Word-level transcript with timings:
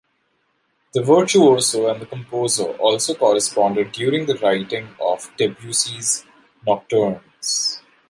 The 0.95 1.03
virtuoso 1.03 1.85
and 1.87 2.01
the 2.01 2.07
composer 2.07 2.71
also 2.79 3.13
corresponded 3.13 3.91
during 3.91 4.25
the 4.25 4.33
writing 4.33 4.87
of 4.99 5.29
Debussy's 5.37 6.25
"Nocturnes". 6.65 7.83